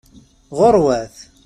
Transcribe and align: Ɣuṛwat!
Ɣuṛwat! 0.57 1.15